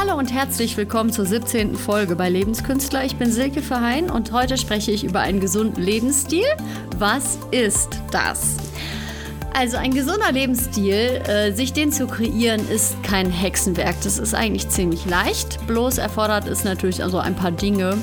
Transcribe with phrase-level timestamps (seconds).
[0.00, 1.76] Hallo und herzlich willkommen zur 17.
[1.76, 3.04] Folge bei Lebenskünstler.
[3.04, 6.46] Ich bin Silke Verheyen und heute spreche ich über einen gesunden Lebensstil.
[6.96, 8.56] Was ist das?
[9.52, 13.96] Also ein gesunder Lebensstil, äh, sich den zu kreieren, ist kein Hexenwerk.
[14.02, 15.66] Das ist eigentlich ziemlich leicht.
[15.66, 17.98] Bloß erfordert es natürlich also ein paar Dinge.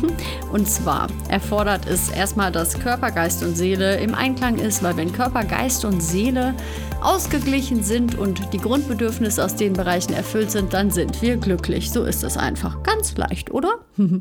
[0.52, 5.12] und zwar erfordert es erstmal, dass Körper, Geist und Seele im Einklang ist, weil wenn
[5.12, 6.54] Körper, Geist und Seele
[7.00, 11.90] ausgeglichen sind und die Grundbedürfnisse aus den Bereichen erfüllt sind, dann sind wir glücklich.
[11.90, 12.82] So ist es einfach.
[12.82, 13.70] Ganz leicht, oder?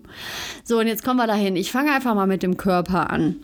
[0.63, 1.55] so, und jetzt kommen wir dahin.
[1.55, 3.35] Ich fange einfach mal mit dem Körper an.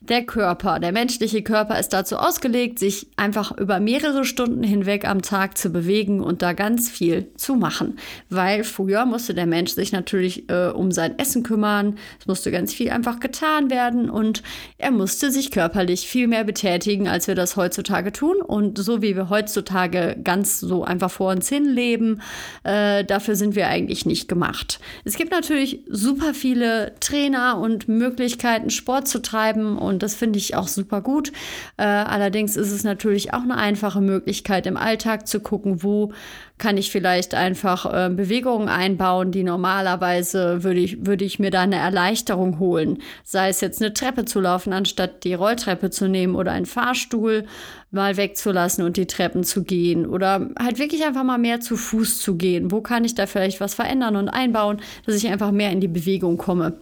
[0.00, 5.22] Der Körper, der menschliche Körper ist dazu ausgelegt, sich einfach über mehrere Stunden hinweg am
[5.22, 7.98] Tag zu bewegen und da ganz viel zu machen.
[8.28, 12.72] Weil früher musste der Mensch sich natürlich äh, um sein Essen kümmern, es musste ganz
[12.74, 14.42] viel einfach getan werden und
[14.78, 18.36] er musste sich körperlich viel mehr betätigen, als wir das heutzutage tun.
[18.36, 22.20] Und so wie wir heutzutage ganz so einfach vor uns hin leben,
[22.64, 24.78] äh, dafür sind wir eigentlich nicht gemacht.
[25.04, 30.54] Es gibt natürlich super viele Trainer und Möglichkeiten, Sport zu treiben und das finde ich
[30.54, 31.32] auch super gut.
[31.76, 36.12] Äh, allerdings ist es natürlich auch eine einfache Möglichkeit im Alltag zu gucken, wo
[36.58, 41.62] kann ich vielleicht einfach äh, Bewegungen einbauen, die normalerweise würde ich, würde ich mir da
[41.62, 42.98] eine Erleichterung holen.
[43.24, 47.44] Sei es jetzt eine Treppe zu laufen, anstatt die Rolltreppe zu nehmen oder einen Fahrstuhl
[47.90, 52.20] mal wegzulassen und die Treppen zu gehen oder halt wirklich einfach mal mehr zu Fuß
[52.20, 52.70] zu gehen.
[52.70, 55.88] Wo kann ich da vielleicht was verändern und einbauen, dass ich einfach mehr in die
[55.88, 56.78] Bewegung komme?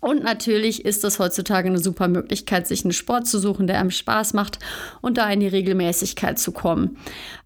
[0.00, 3.90] Und natürlich ist das heutzutage eine super Möglichkeit, sich einen Sport zu suchen, der einem
[3.90, 4.58] Spaß macht
[5.00, 6.96] und da in die Regelmäßigkeit zu kommen.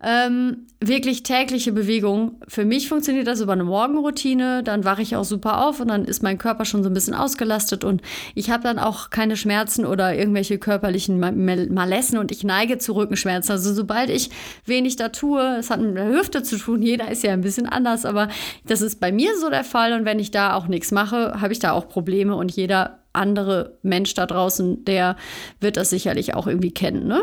[0.03, 2.41] Ähm, wirklich tägliche Bewegung.
[2.49, 4.63] Für mich funktioniert das über eine Morgenroutine.
[4.63, 7.15] Dann wache ich auch super auf und dann ist mein Körper schon so ein bisschen
[7.15, 8.03] ausgelastet und
[8.35, 13.53] ich habe dann auch keine Schmerzen oder irgendwelche körperlichen Malessen und ich neige zu Rückenschmerzen.
[13.53, 14.31] Also sobald ich
[14.67, 17.67] wenig da tue, es hat mit der Hüfte zu tun, jeder ist ja ein bisschen
[17.67, 18.29] anders, aber
[18.67, 21.53] das ist bei mir so der Fall und wenn ich da auch nichts mache, habe
[21.53, 25.17] ich da auch Probleme und jeder andere Mensch da draußen, der
[25.61, 27.07] wird das sicherlich auch irgendwie kennen.
[27.07, 27.23] Ne?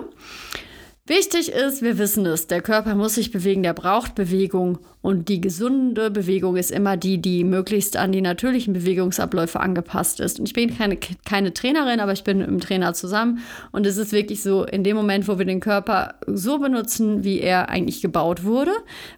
[1.12, 5.42] Wichtig ist, wir wissen es, der Körper muss sich bewegen, der braucht Bewegung und die
[5.42, 10.40] gesunde Bewegung ist immer die, die möglichst an die natürlichen Bewegungsabläufe angepasst ist.
[10.40, 13.40] Und ich bin keine, keine Trainerin, aber ich bin mit dem Trainer zusammen
[13.74, 17.42] und es ist wirklich so, in dem Moment, wo wir den Körper so benutzen, wie
[17.42, 18.72] er eigentlich gebaut wurde,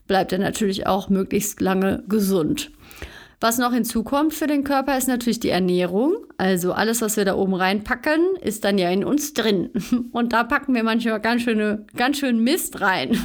[0.08, 2.72] bleibt er natürlich auch möglichst lange gesund.
[3.44, 6.16] Was noch hinzukommt für den Körper ist natürlich die Ernährung.
[6.38, 9.70] Also alles, was wir da oben reinpacken, ist dann ja in uns drin.
[10.14, 13.18] Und da packen wir manchmal ganz, schöne, ganz schön Mist rein.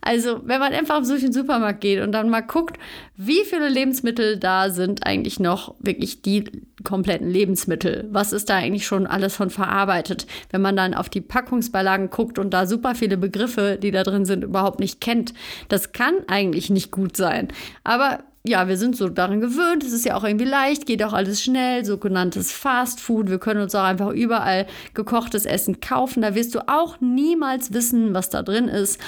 [0.00, 2.78] Also wenn man einfach durch den Supermarkt geht und dann mal guckt,
[3.16, 6.44] wie viele Lebensmittel da sind eigentlich noch wirklich die
[6.82, 8.08] kompletten Lebensmittel.
[8.10, 10.26] Was ist da eigentlich schon alles von verarbeitet?
[10.50, 14.24] Wenn man dann auf die Packungsbeilagen guckt und da super viele Begriffe, die da drin
[14.24, 15.32] sind, überhaupt nicht kennt,
[15.68, 17.48] das kann eigentlich nicht gut sein.
[17.84, 21.12] Aber ja, wir sind so daran gewöhnt, es ist ja auch irgendwie leicht, geht auch
[21.12, 23.28] alles schnell, sogenanntes Fast Food.
[23.28, 26.22] Wir können uns auch einfach überall gekochtes Essen kaufen.
[26.22, 28.98] Da wirst du auch niemals wissen, was da drin ist.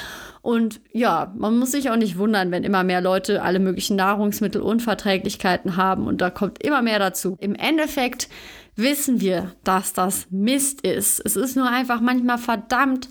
[0.42, 5.76] Und ja, man muss sich auch nicht wundern, wenn immer mehr Leute alle möglichen Nahrungsmittelunverträglichkeiten
[5.76, 7.38] haben und da kommt immer mehr dazu.
[7.40, 8.28] Im Endeffekt
[8.76, 11.22] wissen wir, dass das Mist ist.
[11.24, 13.08] Es ist nur einfach manchmal verdammt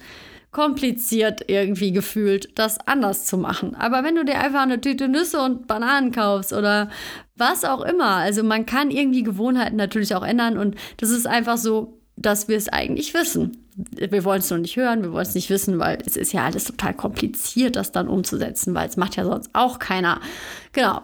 [0.51, 3.73] kompliziert irgendwie gefühlt, das anders zu machen.
[3.75, 6.89] Aber wenn du dir einfach eine Tüte Nüsse und Bananen kaufst oder
[7.37, 11.57] was auch immer, also man kann irgendwie Gewohnheiten natürlich auch ändern und das ist einfach
[11.57, 13.57] so, dass wir es eigentlich wissen.
[13.75, 16.43] Wir wollen es nur nicht hören, wir wollen es nicht wissen, weil es ist ja
[16.43, 20.19] alles total kompliziert, das dann umzusetzen, weil es macht ja sonst auch keiner.
[20.73, 21.01] Genau.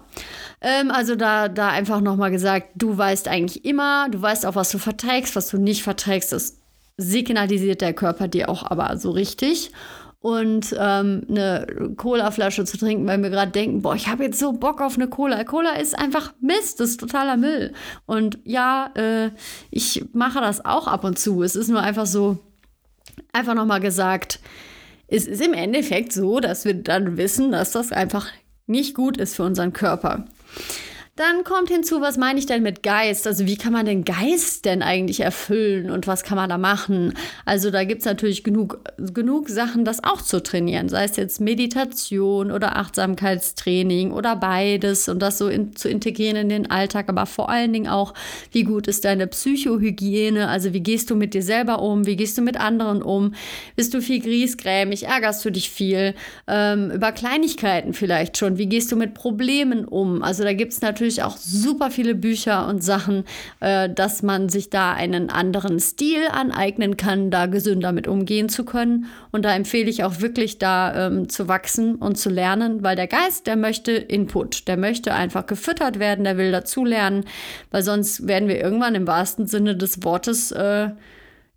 [0.59, 4.69] Ähm, also da, da einfach nochmal gesagt, du weißt eigentlich immer, du weißt auch, was
[4.69, 6.57] du verträgst, was du nicht verträgst, das
[6.97, 9.71] signalisiert der Körper dir auch aber so richtig.
[10.19, 14.51] Und ähm, eine Colaflasche zu trinken, weil wir gerade denken, boah, ich habe jetzt so
[14.51, 15.43] Bock auf eine Cola.
[15.43, 17.71] Cola ist einfach Mist, das ist totaler Müll.
[18.07, 19.29] Und ja, äh,
[19.69, 21.43] ich mache das auch ab und zu.
[21.43, 22.39] Es ist nur einfach so,
[23.31, 24.39] einfach nochmal gesagt,
[25.07, 28.27] es ist im Endeffekt so, dass wir dann wissen, dass das einfach
[28.65, 30.25] nicht gut ist für unseren Körper.
[31.17, 33.25] Dann kommt hinzu, was meine ich denn mit Geist?
[33.25, 37.15] Also wie kann man den Geist denn eigentlich erfüllen und was kann man da machen?
[37.43, 41.41] Also da gibt es natürlich genug, genug Sachen, das auch zu trainieren, sei es jetzt
[41.41, 47.25] Meditation oder Achtsamkeitstraining oder beides und das so in, zu integrieren in den Alltag, aber
[47.25, 48.13] vor allen Dingen auch,
[48.51, 50.47] wie gut ist deine Psychohygiene?
[50.47, 52.05] Also wie gehst du mit dir selber um?
[52.05, 53.33] Wie gehst du mit anderen um?
[53.75, 55.07] Bist du viel griesgrämig?
[55.07, 56.13] Ärgerst du dich viel?
[56.45, 58.59] Ähm, über Kleinigkeiten vielleicht schon?
[58.59, 60.21] Wie gehst du mit Problemen um?
[60.21, 63.23] Also da gibt es natürlich natürlich auch super viele Bücher und Sachen,
[63.61, 68.65] äh, dass man sich da einen anderen Stil aneignen kann, da gesünder mit umgehen zu
[68.65, 69.05] können.
[69.31, 73.07] Und da empfehle ich auch wirklich da ähm, zu wachsen und zu lernen, weil der
[73.07, 77.23] Geist, der möchte Input, der möchte einfach gefüttert werden, der will dazulernen,
[77.71, 80.89] weil sonst werden wir irgendwann im wahrsten Sinne des Wortes äh,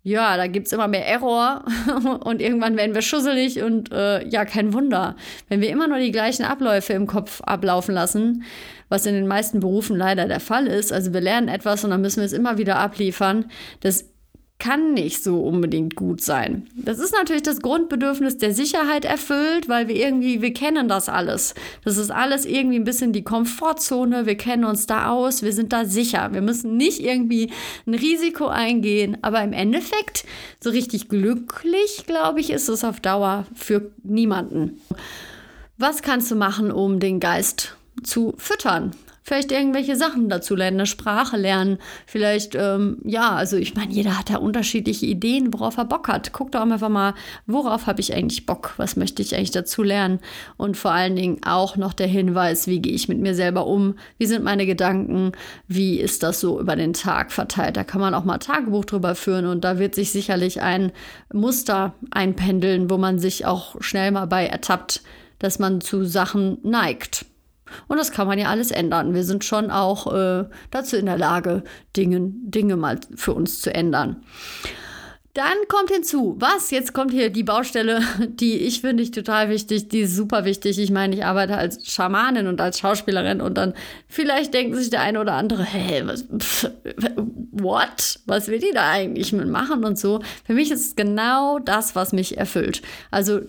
[0.03, 1.63] ja, da gibt es immer mehr Error
[2.23, 5.15] und irgendwann werden wir schusselig und äh, ja, kein Wunder.
[5.47, 8.43] Wenn wir immer nur die gleichen Abläufe im Kopf ablaufen lassen,
[8.89, 12.01] was in den meisten Berufen leider der Fall ist, also wir lernen etwas und dann
[12.01, 13.45] müssen wir es immer wieder abliefern,
[13.81, 14.10] das
[14.61, 16.67] kann nicht so unbedingt gut sein.
[16.75, 21.55] Das ist natürlich das Grundbedürfnis der Sicherheit erfüllt, weil wir irgendwie, wir kennen das alles.
[21.83, 25.73] Das ist alles irgendwie ein bisschen die Komfortzone, wir kennen uns da aus, wir sind
[25.73, 26.29] da sicher.
[26.33, 27.49] Wir müssen nicht irgendwie
[27.87, 30.25] ein Risiko eingehen, aber im Endeffekt,
[30.63, 34.79] so richtig glücklich, glaube ich, ist es auf Dauer für niemanden.
[35.79, 38.91] Was kannst du machen, um den Geist zu füttern?
[39.23, 41.77] vielleicht irgendwelche Sachen dazu lernen, eine Sprache lernen.
[42.05, 46.33] Vielleicht, ähm, ja, also ich meine, jeder hat ja unterschiedliche Ideen, worauf er Bock hat.
[46.33, 47.13] Guck doch einfach mal,
[47.45, 48.73] worauf habe ich eigentlich Bock?
[48.77, 50.19] Was möchte ich eigentlich dazu lernen?
[50.57, 53.95] Und vor allen Dingen auch noch der Hinweis, wie gehe ich mit mir selber um?
[54.17, 55.33] Wie sind meine Gedanken?
[55.67, 57.77] Wie ist das so über den Tag verteilt?
[57.77, 60.91] Da kann man auch mal Tagebuch drüber führen und da wird sich sicherlich ein
[61.31, 65.03] Muster einpendeln, wo man sich auch schnell mal bei ertappt,
[65.37, 67.25] dass man zu Sachen neigt.
[67.87, 69.13] Und das kann man ja alles ändern.
[69.13, 71.63] Wir sind schon auch äh, dazu in der Lage,
[71.95, 74.23] Dinge, Dinge mal für uns zu ändern.
[75.33, 76.71] Dann kommt hinzu, was?
[76.71, 80.77] Jetzt kommt hier die Baustelle, die ich finde ich total wichtig, die ist super wichtig.
[80.77, 83.73] Ich meine, ich arbeite als Schamanin und als Schauspielerin und dann
[84.07, 86.69] vielleicht denkt sich der eine oder andere, hä, was, pff,
[87.51, 88.19] what?
[88.25, 90.21] Was will die da eigentlich mitmachen und so?
[90.43, 92.81] Für mich ist es genau das, was mich erfüllt.
[93.09, 93.41] Also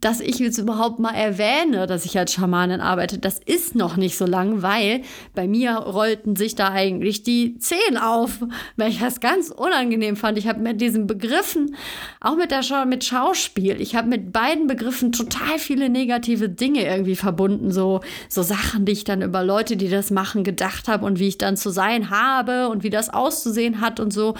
[0.00, 4.16] dass ich jetzt überhaupt mal erwähne, dass ich als Schamanin arbeite, das ist noch nicht
[4.16, 5.02] so lang, weil
[5.34, 8.38] bei mir rollten sich da eigentlich die Zehen auf,
[8.76, 10.38] weil ich das ganz unangenehm fand.
[10.38, 11.76] Ich habe mit diesen Begriffen,
[12.20, 16.86] auch mit der Schau mit Schauspiel, ich habe mit beiden Begriffen total viele negative Dinge
[16.86, 21.04] irgendwie verbunden, so so Sachen, die ich dann über Leute, die das machen, gedacht habe
[21.04, 24.34] und wie ich dann zu sein habe und wie das auszusehen hat und so.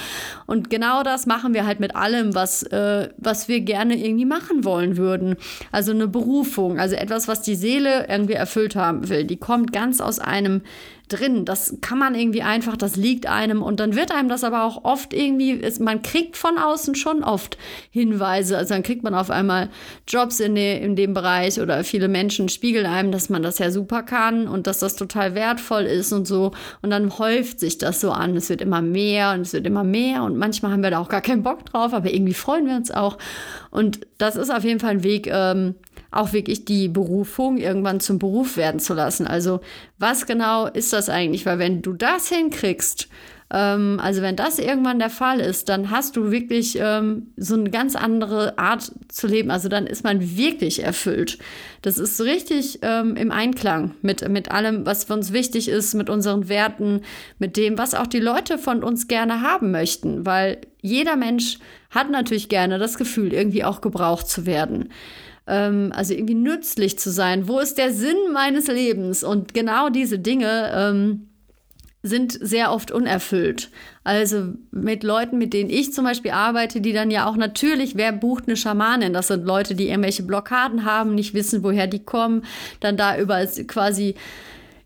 [0.47, 4.65] Und genau das machen wir halt mit allem, was äh, was wir gerne irgendwie machen
[4.65, 5.37] wollen würden.
[5.73, 9.25] Also eine Berufung, also etwas, was die Seele irgendwie erfüllt haben will.
[9.25, 10.63] Die kommt ganz aus einem
[11.13, 11.45] drin.
[11.45, 14.85] Das kann man irgendwie einfach, das liegt einem und dann wird einem das aber auch
[14.85, 17.59] oft irgendwie, ist, man kriegt von außen schon oft
[17.91, 18.57] Hinweise.
[18.57, 19.69] Also dann kriegt man auf einmal
[20.09, 23.71] Jobs in, de, in dem Bereich oder viele Menschen spiegeln einem, dass man das ja
[23.71, 26.53] super kann und dass das total wertvoll ist und so.
[26.83, 28.37] Und dann häuft sich das so an.
[28.37, 31.09] Es wird immer mehr und es wird immer mehr und manchmal haben wir da auch
[31.09, 33.19] gar keinen Bock drauf, aber irgendwie freuen wir uns auch.
[33.71, 35.75] Und das ist auf jeden Fall ein Weg, ähm,
[36.11, 39.27] auch wirklich die Berufung irgendwann zum Beruf werden zu lassen.
[39.27, 39.61] Also
[39.99, 41.47] was genau ist das eigentlich?
[41.47, 43.09] Weil wenn du das hinkriegst,
[43.53, 47.71] ähm, also wenn das irgendwann der Fall ist, dann hast du wirklich ähm, so eine
[47.71, 49.51] ganz andere Art zu leben.
[49.51, 51.39] Also dann ist man wirklich erfüllt.
[51.83, 55.95] Das ist so richtig ähm, im Einklang mit, mit allem, was für uns wichtig ist,
[55.95, 57.03] mit unseren Werten,
[57.39, 60.25] mit dem, was auch die Leute von uns gerne haben möchten.
[60.25, 61.59] Weil jeder Mensch
[61.91, 64.91] hat natürlich gerne das Gefühl, irgendwie auch gebraucht zu werden
[65.51, 67.49] ähm, also irgendwie nützlich zu sein.
[67.49, 69.25] Wo ist der Sinn meines Lebens?
[69.25, 71.27] Und genau diese Dinge ähm,
[72.03, 73.71] sind sehr oft unerfüllt.
[74.05, 78.13] Also mit Leuten, mit denen ich zum Beispiel arbeite, die dann ja auch natürlich, wer
[78.13, 79.13] bucht eine Schamanin?
[79.13, 82.45] Das sind Leute, die irgendwelche Blockaden haben, nicht wissen, woher die kommen,
[82.79, 84.15] dann da über quasi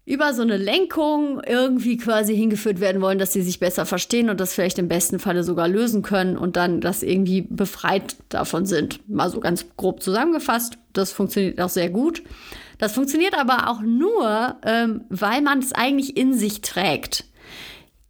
[0.06, 4.38] über so eine Lenkung irgendwie quasi hingeführt werden wollen, dass sie sich besser verstehen und
[4.38, 9.08] das vielleicht im besten Falle sogar lösen können und dann das irgendwie befreit davon sind.
[9.08, 10.76] Mal so ganz grob zusammengefasst.
[10.92, 12.23] Das funktioniert auch sehr gut.
[12.78, 17.25] Das funktioniert aber auch nur, ähm, weil man es eigentlich in sich trägt.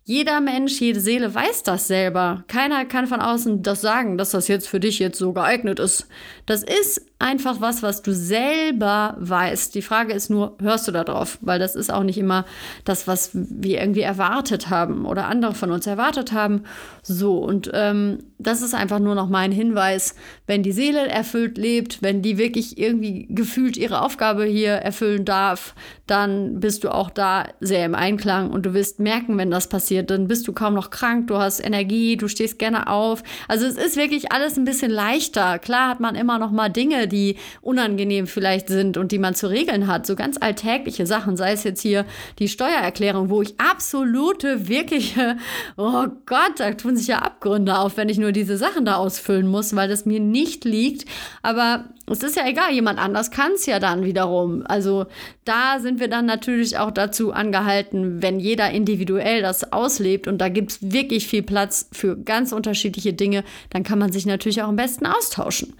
[0.06, 2.44] Jeder Mensch, jede Seele weiß das selber.
[2.46, 6.08] Keiner kann von außen das sagen, dass das jetzt für dich jetzt so geeignet ist.
[6.44, 9.74] Das ist einfach was, was du selber weißt.
[9.74, 11.38] Die Frage ist nur, hörst du da drauf?
[11.40, 12.44] Weil das ist auch nicht immer
[12.84, 16.64] das, was wir irgendwie erwartet haben oder andere von uns erwartet haben.
[17.02, 22.02] So, und ähm, das ist einfach nur noch mein Hinweis, wenn die Seele erfüllt lebt,
[22.02, 25.74] wenn die wirklich irgendwie gefühlt ihre Aufgabe hier erfüllen darf,
[26.06, 29.93] dann bist du auch da sehr im Einklang und du wirst merken, wenn das passiert,
[30.02, 33.22] dann bist du kaum noch krank, du hast Energie, du stehst gerne auf.
[33.48, 35.58] Also es ist wirklich alles ein bisschen leichter.
[35.58, 39.48] Klar hat man immer noch mal Dinge, die unangenehm vielleicht sind und die man zu
[39.48, 42.04] regeln hat, so ganz alltägliche Sachen, sei es jetzt hier
[42.38, 45.36] die Steuererklärung, wo ich absolute, wirkliche,
[45.76, 49.46] oh Gott, da tun sich ja Abgründe auf, wenn ich nur diese Sachen da ausfüllen
[49.46, 51.08] muss, weil das mir nicht liegt.
[51.42, 54.62] Aber es ist ja egal, jemand anders kann es ja dann wiederum.
[54.66, 55.06] Also
[55.44, 60.48] da sind wir dann natürlich auch dazu angehalten, wenn jeder individuell das auslebt und da
[60.48, 64.68] gibt es wirklich viel Platz für ganz unterschiedliche Dinge, dann kann man sich natürlich auch
[64.68, 65.74] am besten austauschen.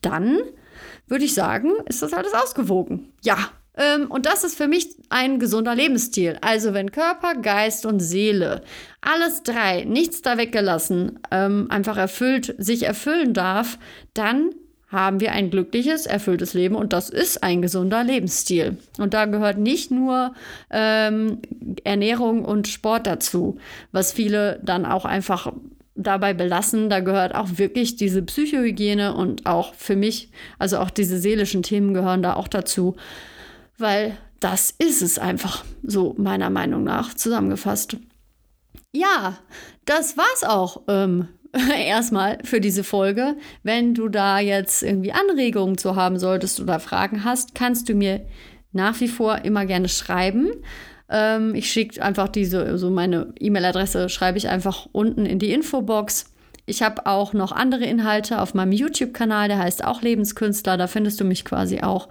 [0.00, 0.38] Dann
[1.08, 3.12] würde ich sagen, ist das alles ausgewogen.
[3.22, 6.38] Ja, ähm, und das ist für mich ein gesunder Lebensstil.
[6.40, 8.62] Also wenn Körper, Geist und Seele,
[9.02, 13.78] alles drei, nichts da weggelassen, ähm, einfach erfüllt, sich erfüllen darf,
[14.14, 14.50] dann
[14.96, 18.78] haben wir ein glückliches, erfülltes Leben und das ist ein gesunder Lebensstil.
[18.98, 20.34] Und da gehört nicht nur
[20.70, 21.38] ähm,
[21.84, 23.58] Ernährung und Sport dazu,
[23.92, 25.52] was viele dann auch einfach
[25.94, 26.90] dabei belassen.
[26.90, 31.94] Da gehört auch wirklich diese Psychohygiene und auch für mich, also auch diese seelischen Themen
[31.94, 32.96] gehören da auch dazu
[33.78, 37.96] weil das ist es einfach, so meiner Meinung nach zusammengefasst.
[38.92, 39.38] Ja,
[39.84, 41.28] das war's auch ähm,
[41.78, 43.36] erstmal für diese Folge.
[43.62, 48.26] Wenn du da jetzt irgendwie Anregungen zu haben solltest oder Fragen hast, kannst du mir
[48.72, 50.50] nach wie vor immer gerne schreiben.
[51.08, 56.32] Ähm, ich schicke einfach diese, so meine E-Mail-Adresse schreibe ich einfach unten in die Infobox.
[56.68, 60.76] Ich habe auch noch andere Inhalte auf meinem YouTube-Kanal, der heißt auch Lebenskünstler.
[60.76, 62.08] Da findest du mich quasi auch.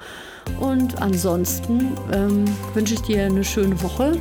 [0.62, 4.18] Und ansonsten ähm, wünsche ich dir eine schöne Woche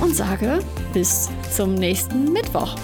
[0.00, 0.60] und sage
[0.94, 2.76] bis zum nächsten Mittwoch.